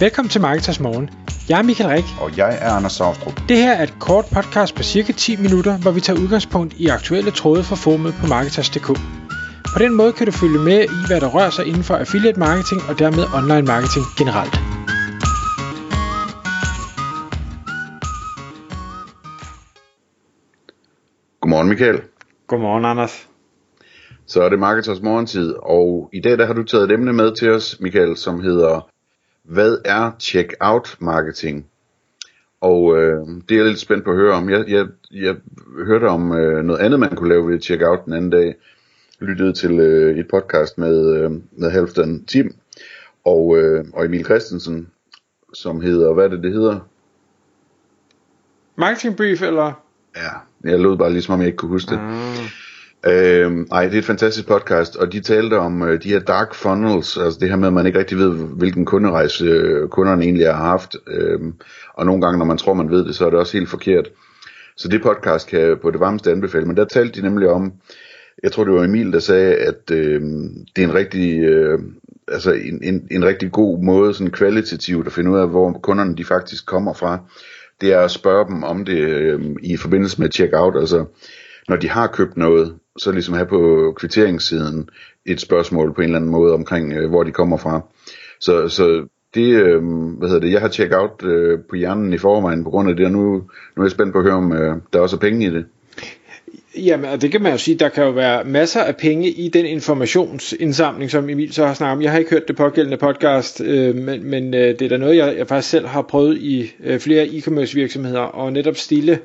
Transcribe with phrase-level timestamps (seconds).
[0.00, 1.10] Velkommen til Marketers Morgen.
[1.48, 2.04] Jeg er Michael Rik.
[2.20, 3.36] Og jeg er Anders Saustrup.
[3.48, 6.86] Det her er et kort podcast på cirka 10 minutter, hvor vi tager udgangspunkt i
[6.86, 8.88] aktuelle tråde fra formet på Marketers.dk.
[9.74, 12.38] På den måde kan du følge med i, hvad der rører sig inden for affiliate
[12.38, 14.54] marketing og dermed online marketing generelt.
[21.40, 21.98] Godmorgen Michael.
[22.46, 23.28] Godmorgen Anders.
[24.26, 27.36] Så er det Marketers morgentid, og i dag der har du taget et emne med
[27.38, 28.95] til os, Michael, som hedder
[29.48, 31.66] Hvad er check-out marketing?
[32.60, 34.50] Og øh, det er jeg lidt spændt på at høre om.
[34.50, 35.36] Jeg, jeg, jeg
[35.86, 38.54] hørte om øh, noget andet, man kunne lave ved check-out den anden dag.
[39.20, 42.54] Jeg lyttede til øh, et podcast med, øh, med Halvdan Tim
[43.24, 44.88] og, øh, og Emil Christensen,
[45.54, 46.78] som hedder, hvad er det, det hedder?
[48.76, 49.82] Marketing brief, eller?
[50.16, 52.00] Ja, jeg lød bare ligesom, om jeg ikke kunne huske det.
[52.00, 52.65] Mm.
[53.06, 56.54] Øh, ej, det er et fantastisk podcast, og de talte om øh, de her dark
[56.54, 60.46] funnels, altså det her med, at man ikke rigtig ved, hvilken kunderejse øh, kunderne egentlig
[60.46, 61.40] har haft, øh,
[61.94, 64.08] og nogle gange, når man tror, man ved det, så er det også helt forkert.
[64.76, 67.72] Så det podcast kan jeg på det varmeste anbefale, men der talte de nemlig om,
[68.42, 70.20] jeg tror det var Emil, der sagde, at øh,
[70.76, 71.78] det er en rigtig, øh,
[72.28, 76.16] altså en, en, en rigtig god måde, sådan kvalitativt at finde ud af, hvor kunderne
[76.16, 77.18] de faktisk kommer fra.
[77.80, 81.04] Det er at spørge dem om det øh, i forbindelse med checkout, altså
[81.68, 84.88] når de har købt noget, så ligesom have på kvitteringssiden
[85.26, 87.80] et spørgsmål på en eller anden måde omkring, øh, hvor de kommer fra.
[88.40, 89.82] Så, så det, øh,
[90.18, 92.96] hvad hedder det, jeg har tjekket out øh, på hjernen i forvejen på grund af
[92.96, 93.22] det, og nu,
[93.76, 95.64] nu er jeg spændt på at høre, om øh, der også er penge i det.
[96.78, 99.48] Jamen, og det kan man jo sige, der kan jo være masser af penge i
[99.48, 102.02] den informationsindsamling, som Emil så har snakket om.
[102.02, 105.16] Jeg har ikke hørt det pågældende podcast, øh, men, men øh, det er da noget,
[105.16, 109.18] jeg, jeg faktisk selv har prøvet i øh, flere e-commerce virksomheder, og netop stille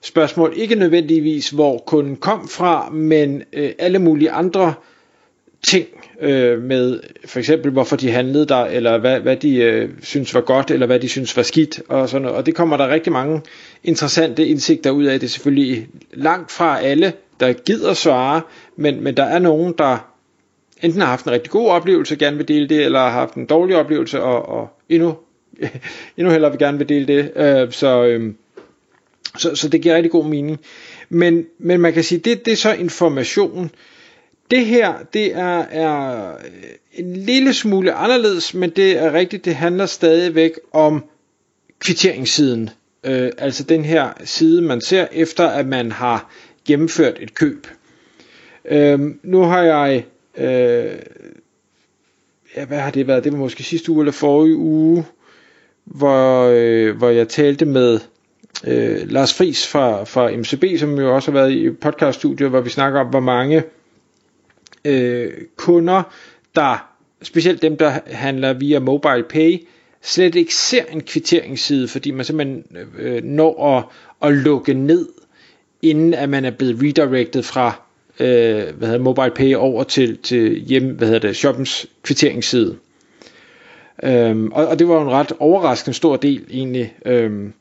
[0.00, 4.74] spørgsmål, ikke nødvendigvis hvor kunden kom fra, men øh, alle mulige andre
[5.66, 5.86] ting
[6.20, 10.40] øh, med for eksempel hvorfor de handlede der, eller hvad, hvad de øh, synes var
[10.40, 12.36] godt, eller hvad de synes var skidt, og sådan noget.
[12.36, 13.42] Og det kommer der rigtig mange
[13.84, 15.20] interessante indsigter ud af.
[15.20, 18.40] Det er selvfølgelig langt fra alle, der gider svare,
[18.76, 20.14] men, men der er nogen, der
[20.82, 23.46] enten har haft en rigtig god oplevelse, gerne vil dele det, eller har haft en
[23.46, 25.16] dårlig oplevelse, og, og endnu,
[26.16, 27.32] endnu hellere vil gerne vil dele det.
[27.36, 28.34] Øh, så, øh,
[29.36, 30.58] så, så det giver rigtig god mening.
[31.08, 33.70] Men, men man kan sige, det, det er så information.
[34.50, 36.32] Det her, det er, er
[36.94, 41.04] en lille smule anderledes, men det er rigtigt, det handler stadigvæk om
[41.78, 42.70] kvitteringssiden.
[43.04, 46.30] Øh, altså den her side, man ser efter, at man har
[46.66, 47.66] gennemført et køb.
[48.64, 50.04] Øh, nu har jeg,
[50.36, 50.98] øh,
[52.56, 53.24] ja, hvad har det været?
[53.24, 55.04] Det var måske sidste uge eller forrige uge,
[55.84, 58.00] hvor, øh, hvor jeg talte med
[58.66, 62.70] øh, Lars Friis fra, fra MCB, som jo også har været i podcaststudiet, hvor vi
[62.70, 63.62] snakker om, hvor mange
[64.84, 66.02] øh, kunder,
[66.54, 66.88] der
[67.22, 69.66] specielt dem, der handler via mobile pay,
[70.02, 72.64] slet ikke ser en kvitteringsside, fordi man simpelthen
[72.98, 73.84] øh, når at,
[74.28, 75.08] at lukke ned,
[75.82, 77.82] inden at man er blevet redirected fra
[78.20, 82.76] øh, hvad hedder, mobile pay over til, til hjem, hvad hedder det, shoppens kvitteringsside.
[84.02, 86.94] Øhm, og, og det var en ret overraskende stor del egentlig.
[87.06, 87.52] Øhm,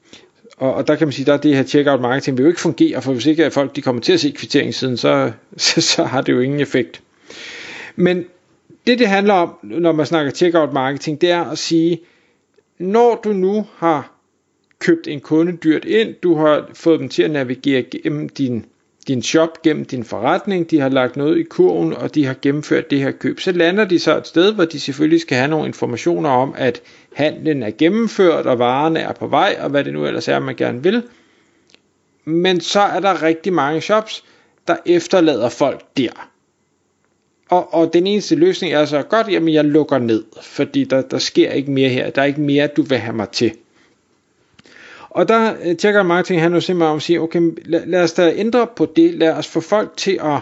[0.57, 2.62] og, og der kan man sige, der er det her checkout marketing vil jo ikke
[2.62, 6.03] fungere, for hvis ikke at folk de kommer til at se kvitteringssiden, så, så, så
[6.03, 7.01] har det jo ingen effekt.
[7.95, 8.25] Men
[8.88, 12.00] det det handler om, når man snakker checkout marketing, det er at sige,
[12.79, 14.13] når du nu har
[14.79, 18.66] købt en kunde dyrt ind, du har fået dem til at navigere gennem din,
[19.07, 22.90] din shop, gennem din forretning, de har lagt noget i kurven, og de har gennemført
[22.90, 25.68] det her køb, så lander de så et sted, hvor de selvfølgelig skal have nogle
[25.68, 26.81] informationer om, at
[27.13, 30.56] handlen er gennemført, og varerne er på vej, og hvad det nu ellers er, man
[30.56, 31.03] gerne vil.
[32.25, 34.23] Men så er der rigtig mange shops,
[34.68, 36.29] der efterlader folk der.
[37.50, 41.18] Og, og den eneste løsning er så, godt, jamen jeg lukker ned, fordi der, der
[41.18, 42.09] sker ikke mere her.
[42.09, 43.51] Der er ikke mere, du vil have mig til.
[45.18, 48.14] Og der øh, tjekker marketing han jo simpelthen om at sige, okay, lad, lad os
[48.14, 49.14] da ændre på det.
[49.14, 50.40] Lad os få folk til at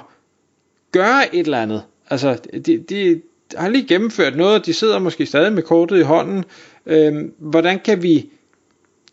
[0.91, 1.83] gøre et eller andet.
[2.09, 3.21] Altså, de, de
[3.55, 6.45] har lige gennemført noget, de sidder måske stadig med kortet i hånden.
[6.85, 8.29] Øhm, hvordan kan vi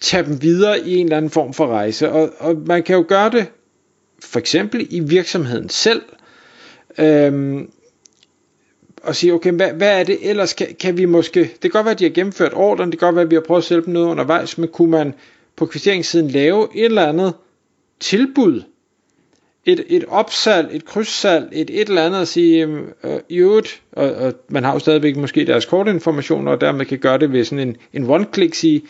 [0.00, 2.11] tage dem videre i en eller anden form for rejse?
[2.12, 3.47] Og, og man kan jo gøre det
[4.23, 6.03] for eksempel i virksomheden selv.
[6.99, 7.70] Øhm,
[9.03, 11.85] og sige, okay, hvad, hvad er det ellers, kan, kan vi måske, det kan godt
[11.85, 13.65] være, at de har gennemført ordren, det kan godt være, at vi har prøvet at
[13.65, 15.15] sælge dem noget undervejs, men kunne man
[15.56, 17.34] på kvitteringssiden lave et eller andet
[18.00, 18.62] tilbud,
[19.64, 22.66] et, et opsalg, et krydssalg, et et eller andet at sige,
[23.04, 26.99] øh, i øvrigt, og, og man har jo stadigvæk måske deres kortinformationer, og dermed kan
[26.99, 28.82] gøre det ved sådan en, en one-click, sige,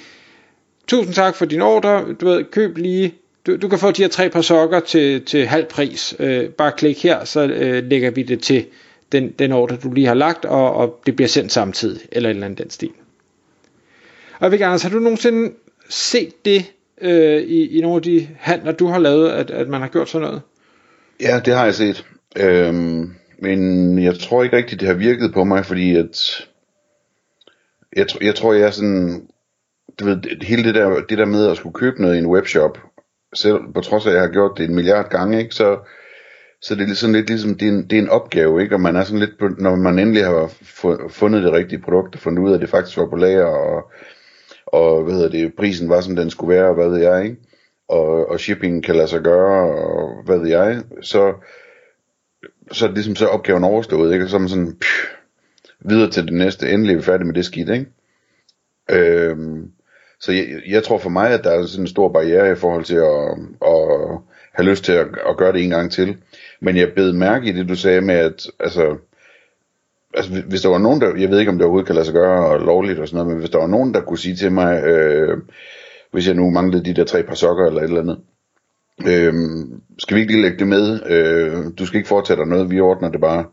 [0.87, 3.15] tusind tak for din ordre, du ved, køb lige,
[3.47, 6.73] du, du kan få de her tre par sokker til, til halv pris, øh, bare
[6.73, 8.67] klik her, så øh, lægger vi det til
[9.13, 12.35] den, den ordre, du lige har lagt, og, og det bliver sendt samtidig, eller et
[12.35, 12.91] eller andet den stil.
[14.39, 15.53] Og jeg vil gerne, har du nogensinde
[15.89, 19.81] set det øh, i, i nogle af de handler, du har lavet, at, at man
[19.81, 20.43] har gjort sådan noget?
[21.21, 22.07] Ja, det har jeg set.
[22.37, 26.47] Øhm, men jeg tror ikke rigtigt, det har virket på mig, fordi at
[27.97, 29.29] jeg, jeg tror, jeg er sådan,
[30.01, 32.79] du ved, hele det der, det der med at skulle købe noget i en webshop,
[33.35, 35.79] selv på trods af, at jeg har gjort det en milliard gange, ikke, så,
[36.63, 38.75] så det er sådan lidt ligesom, det er, en, det er en opgave, ikke?
[38.75, 40.53] og man er sådan lidt, på, når man endelig har
[41.09, 43.91] fundet det rigtige produkt, og fundet ud af, at det faktisk var på lager, og,
[44.73, 47.37] og hvad hedder det, prisen var, som den skulle være, og hvad ved jeg, ikke?
[47.89, 51.35] Og, og shipping kan lade sig gøre, og hvad ved jeg, så,
[52.73, 54.25] så er det ligesom så opgaven overstået, ikke?
[54.25, 55.07] Og så er man sådan, pff,
[55.81, 57.87] videre til det næste, endelig er vi færdige med det skidt, ikke?
[58.91, 59.71] Øhm,
[60.21, 62.85] så jeg, jeg tror for mig, at der er sådan en stor barriere i forhold
[62.85, 64.19] til at, at
[64.53, 66.17] have lyst til at, at gøre det en gang til.
[66.61, 68.97] Men jeg bed mærke i det, du sagde med, at altså,
[70.15, 72.15] altså, hvis der var nogen, der, jeg ved ikke, om det overhovedet kan lade sig
[72.15, 74.53] gøre og lovligt og sådan noget, men hvis der var nogen, der kunne sige til
[74.53, 75.39] mig, øh,
[76.13, 78.19] hvis jeg nu manglede de der tre par sokker eller et eller andet,
[79.07, 79.35] øh,
[79.99, 81.01] skal vi ikke lige lægge det med?
[81.07, 83.45] Øh, du skal ikke foretage dig noget, vi ordner det bare.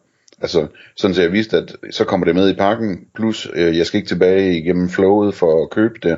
[0.42, 3.86] Altså, sådan så jeg vidste, at så kommer det med i pakken, plus øh, jeg
[3.86, 6.18] skal ikke tilbage igennem flowet for at købe det.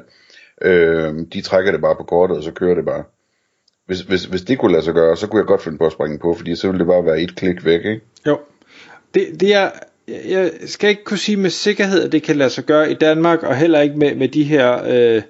[0.62, 3.04] Øh, de trækker det bare på kortet, og så kører det bare.
[3.86, 5.92] Hvis, hvis, hvis det kunne lade sig gøre, så kunne jeg godt finde på at
[5.92, 8.02] springe på, fordi så ville det bare være et klik væk, ikke?
[8.28, 8.40] Jo.
[9.14, 9.70] Det, det er,
[10.08, 13.44] jeg skal ikke kunne sige med sikkerhed, at det kan lade sig gøre i Danmark,
[13.44, 15.22] og heller ikke med, med de her øh,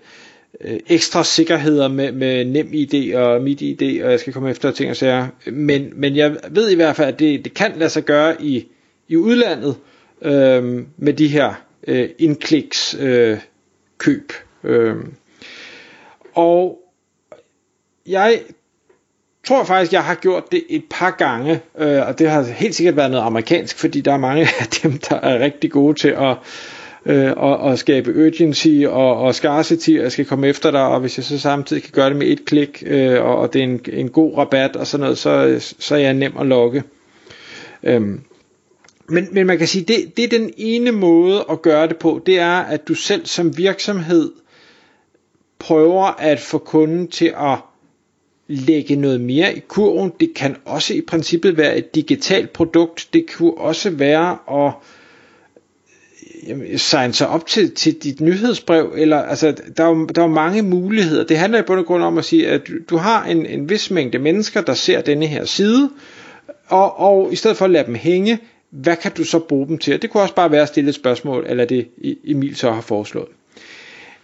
[0.62, 4.72] øh ekstra sikkerheder med, med nem ID og mit ID, og jeg skal komme efter
[4.72, 5.28] ting og sager.
[5.52, 8.68] Men, men jeg ved i hvert fald, at det, det kan lade sig gøre i,
[9.08, 9.76] i udlandet
[10.22, 11.54] øh, med de her
[11.88, 13.38] øh, indkliks øh,
[13.98, 14.34] køb.
[14.64, 14.96] Øh.
[16.34, 16.78] Og
[18.08, 18.42] jeg
[19.48, 22.96] tror faktisk, jeg har gjort det et par gange, øh, og det har helt sikkert
[22.96, 26.38] været noget amerikansk, fordi der er mange af dem, der er rigtig gode til at,
[27.06, 31.00] øh, at, at skabe urgency og, og scarcity, og jeg skal komme efter dig, og
[31.00, 33.64] hvis jeg så samtidig kan gøre det med et klik, øh, og, og det er
[33.64, 36.84] en, en god rabat og sådan noget, så, så er jeg nem at lokke.
[37.84, 38.22] Øhm.
[39.10, 42.22] Men, men man kan sige, det, det er den ene måde at gøre det på,
[42.26, 44.32] det er, at du selv som virksomhed
[45.60, 47.58] prøver at få kunden til at
[48.52, 50.12] lægge noget mere i kurven.
[50.20, 53.10] Det kan også i princippet være et digitalt produkt.
[53.14, 54.72] Det kunne også være at
[56.82, 60.34] signe sig op til, til dit nyhedsbrev, eller altså, der er, jo, der er jo
[60.34, 61.24] mange muligheder.
[61.24, 63.70] Det handler i bund og grund om at sige, at du, du har en, en
[63.70, 65.90] vis mængde mennesker, der ser denne her side,
[66.68, 68.40] og, og i stedet for at lade dem hænge,
[68.70, 70.02] hvad kan du så bruge dem til?
[70.02, 71.88] Det kunne også bare være at stille et spørgsmål, eller det
[72.24, 73.28] Emil så har foreslået.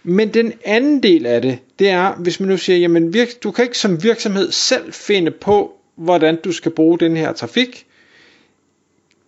[0.08, 3.50] Men den anden del af det, det er, hvis man nu siger, jamen virk, du
[3.50, 7.86] kan ikke som virksomhed selv finde på, hvordan du skal bruge den her trafik,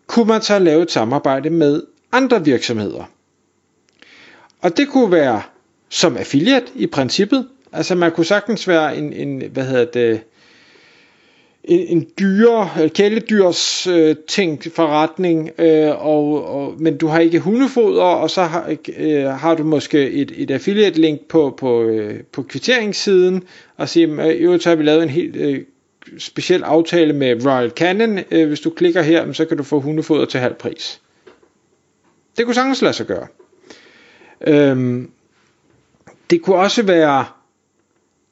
[0.06, 1.82] kunne man så lave et samarbejde med
[2.12, 3.04] andre virksomheder.
[4.60, 5.42] Og det kunne være
[5.88, 7.48] som affiliate i princippet.
[7.72, 10.20] Altså man kunne sagtens være en, en hvad hedder det,
[11.64, 17.38] en, en dyre, øh, kæledyrs øh, ting forretning, øh, og, og, men du har ikke
[17.38, 22.20] hundefoder, og så har, øh, har du måske et, et affiliate link på, på, øh,
[22.32, 23.42] på kvitteringssiden,
[23.76, 25.64] og siger, øh, jo, så har vi lavet en helt øh,
[26.18, 30.24] speciel aftale med Royal Canin, øh, hvis du klikker her, så kan du få hundefoder
[30.24, 31.00] til halv pris.
[32.36, 33.26] Det kunne sagtens lade sig gøre.
[34.46, 35.10] Øhm,
[36.30, 37.24] det kunne også være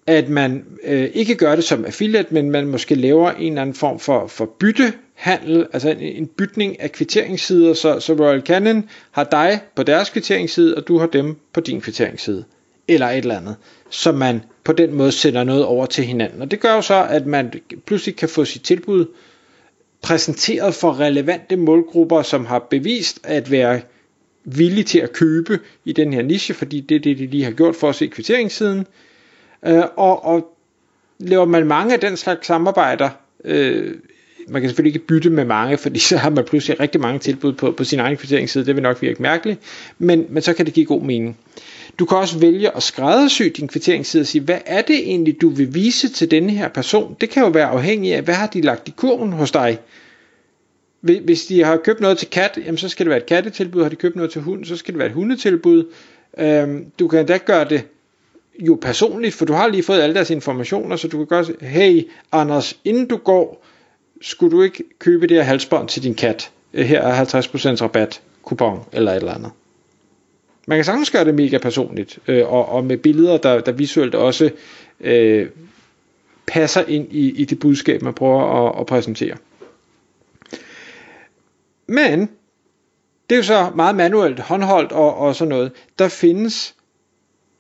[0.09, 3.75] at man øh, ikke gør det som affiliate, men man måske laver en eller anden
[3.75, 9.25] form for, for byttehandel, altså en, en bytning af kvitteringssider, så, så Royal Canin har
[9.25, 12.45] dig på deres kvitteringsside, og du har dem på din kvitteringsside,
[12.89, 13.57] eller et eller andet,
[13.91, 16.43] så man på den måde sender noget over til hinanden.
[16.43, 17.53] Og det gør jo så, at man
[17.87, 19.07] pludselig kan få sit tilbud
[20.03, 23.81] præsenteret for relevante målgrupper, som har bevist at være
[24.45, 27.51] villige til at købe i den her niche, fordi det er det, de lige har
[27.51, 28.87] gjort for os se kvitteringssiden,
[29.67, 30.57] Øh, og, og
[31.19, 33.11] laver man mange af den slags samarbejder,
[33.45, 33.95] øh,
[34.49, 37.53] man kan selvfølgelig ikke bytte med mange, fordi så har man pludselig rigtig mange tilbud
[37.53, 39.61] på, på sin egen kvitteringsside, det vil nok virke mærkeligt,
[39.99, 41.39] men, men så kan det give god mening.
[41.99, 45.49] Du kan også vælge at skræddersy din kvitteringsside og sige, hvad er det egentlig, du
[45.49, 47.17] vil vise til denne her person?
[47.21, 49.79] Det kan jo være afhængig af, hvad har de lagt i kurven hos dig?
[51.01, 53.83] Hvis de har købt noget til kat, jamen så skal det være et kattetilbud.
[53.83, 55.85] Har de købt noget til hund, så skal det være et hundetilbud.
[56.39, 57.83] Øhm, du kan da gøre det
[58.59, 61.59] jo personligt, for du har lige fået alle deres informationer, så du kan godt sige,
[61.61, 63.65] hey Anders, inden du går,
[64.21, 66.51] skulle du ikke købe det her halsbånd til din kat?
[66.75, 69.51] Øh, her er 50% rabat, kupon eller et eller andet.
[70.67, 74.15] Man kan sagtens gøre det mega personligt, øh, og, og med billeder, der, der visuelt
[74.15, 74.51] også
[75.01, 75.49] øh,
[76.47, 79.37] passer ind i, i det budskab, man prøver at, at præsentere.
[81.87, 82.21] Men,
[83.31, 85.73] det er jo så meget manuelt håndholdt og, og sådan noget.
[85.99, 86.75] Der findes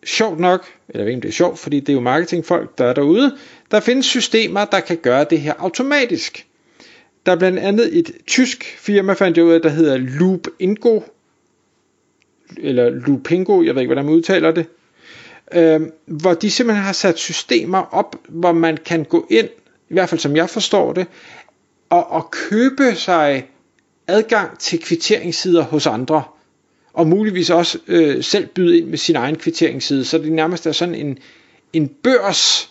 [0.04, 2.78] sjovt nok, eller jeg ved ikke om det er sjovt, fordi det er jo marketingfolk,
[2.78, 3.36] der er derude,
[3.70, 6.46] der findes systemer, der kan gøre det her automatisk.
[7.26, 11.00] Der er blandt andet et tysk firma, fandt jeg ud af, der hedder Loopingo,
[12.56, 14.66] eller Loopingo, jeg ved ikke, hvordan man udtaler det,
[15.52, 19.48] øh, hvor de simpelthen har sat systemer op, hvor man kan gå ind,
[19.88, 21.06] i hvert fald som jeg forstår det,
[21.90, 23.48] og, og købe sig
[24.06, 26.22] adgang til kvitteringssider hos andre,
[26.92, 30.72] og muligvis også øh, selv byde ind med sin egen kvitteringsside, så det nærmest er
[30.72, 31.18] sådan en,
[31.72, 32.70] en børs,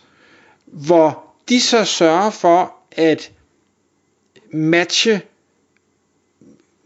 [0.65, 3.31] hvor de så sørger for at
[4.51, 5.21] matche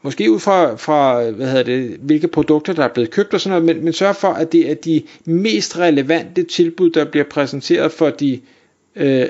[0.02, 3.62] måske ud fra, fra hvad hedder det, hvilke produkter, der er blevet købt og sådan
[3.62, 7.92] noget, men, men sørger for, at det er de mest relevante tilbud, der bliver præsenteret
[7.92, 8.42] for de
[8.96, 9.26] øh,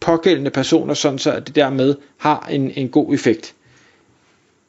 [0.00, 3.53] pågældende personer, sådan så at det dermed har en, en god effekt.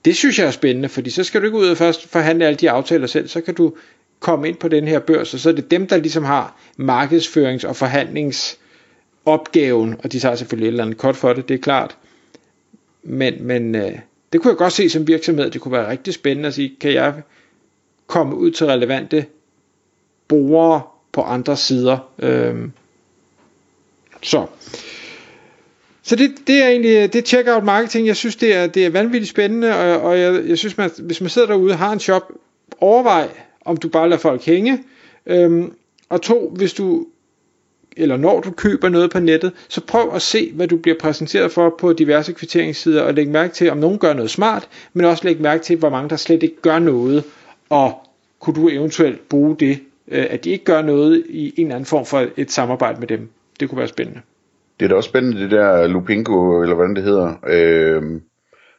[0.05, 2.57] Det synes jeg er spændende, fordi så skal du ikke ud og først forhandle alle
[2.57, 3.73] de aftaler selv, så kan du
[4.19, 7.67] komme ind på den her børs, og så er det dem, der ligesom har markedsførings-
[7.67, 11.97] og forhandlingsopgaven, og de tager selvfølgelig et eller andet kort for det, det er klart.
[13.03, 13.99] Men, men øh,
[14.33, 16.93] det kunne jeg godt se som virksomhed, det kunne være rigtig spændende at sige, kan
[16.93, 17.13] jeg
[18.07, 19.25] komme ud til relevante
[20.27, 20.81] brugere
[21.11, 21.97] på andre sider.
[22.19, 22.71] Øhm,
[24.21, 24.45] så.
[26.07, 28.07] Så det, det er egentlig øh, det checkout marketing.
[28.07, 31.21] Jeg synes, det er, det er vanvittigt spændende, og, og jeg, jeg synes, man, hvis
[31.21, 32.31] man sidder derude og har en shop,
[32.79, 33.29] overvej,
[33.65, 34.83] om du bare lader folk hænge.
[35.25, 35.73] Øhm,
[36.09, 37.05] og to, hvis du
[37.97, 41.51] eller når du køber noget på nettet, så prøv at se, hvad du bliver præsenteret
[41.51, 45.23] for på diverse kvitteringssider, og læg mærke til, om nogen gør noget smart, men også
[45.23, 47.23] læg mærke til, hvor mange der slet ikke gør noget,
[47.69, 48.07] og
[48.39, 51.85] kunne du eventuelt bruge det, øh, at de ikke gør noget i en eller anden
[51.85, 53.29] form for et samarbejde med dem.
[53.59, 54.21] Det kunne være spændende.
[54.79, 58.21] Det er da også spændende, det der Lupingo, eller hvordan det hedder, øh,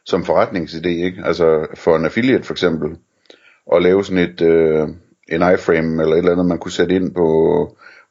[0.05, 1.21] som forretningsidé, ikke?
[1.25, 2.97] Altså for en affiliate for eksempel,
[3.75, 4.87] at lave sådan et, øh,
[5.29, 7.27] en iframe eller et eller andet, man kunne sætte ind på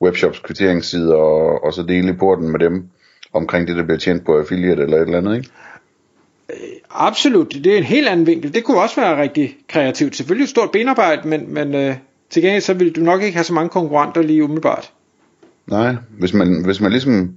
[0.02, 2.88] webshops kvitteringssider, og, og så dele i porten med dem,
[3.33, 5.50] omkring det, der bliver tjent på affiliate eller et eller andet, ikke?
[6.50, 6.57] Øh,
[6.90, 8.55] absolut, det er en helt anden vinkel.
[8.55, 10.16] Det kunne også være rigtig kreativt.
[10.16, 11.95] Selvfølgelig et stort benarbejde, men, men øh,
[12.31, 14.93] til gengæld så vil du nok ikke have så mange konkurrenter lige umiddelbart.
[15.70, 17.30] Nej, hvis man, hvis man ligesom,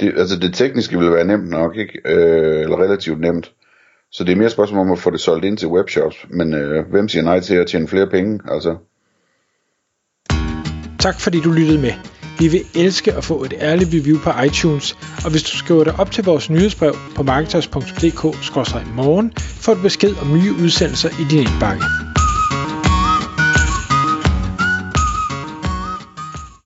[0.00, 2.00] det, altså det tekniske vil være nemt nok, ikke?
[2.04, 3.52] Øh, eller relativt nemt.
[4.12, 6.54] Så det er mere et spørgsmål om at få det solgt ind til webshops, men
[6.54, 8.76] øh, hvem siger nej til at tjene flere penge, altså?
[10.98, 11.92] Tak fordi du lyttede med.
[12.38, 15.94] Vi vil elske at få et ærligt review på iTunes, og hvis du skriver dig
[15.98, 22.09] op til vores nyhedsbrev på marketers.dk-morgen, får du besked om nye udsendelser i din indbakke.